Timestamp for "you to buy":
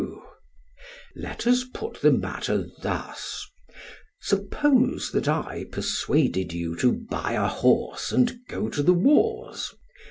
6.53-7.33